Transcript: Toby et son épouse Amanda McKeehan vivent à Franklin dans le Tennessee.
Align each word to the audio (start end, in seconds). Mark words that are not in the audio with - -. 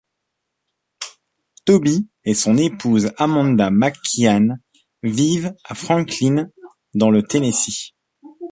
Toby 1.63 2.07
et 2.25 2.33
son 2.33 2.57
épouse 2.57 3.11
Amanda 3.17 3.69
McKeehan 3.69 4.57
vivent 5.03 5.53
à 5.63 5.75
Franklin 5.75 6.49
dans 6.95 7.11
le 7.11 7.21
Tennessee. 7.21 7.91